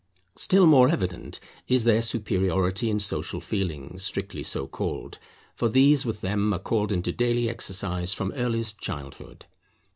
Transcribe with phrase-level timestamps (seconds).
[0.35, 5.19] Still more evident is their superiority in social feelings strictly so called,
[5.53, 9.45] for these with them are called into daily exercise from earliest childhood.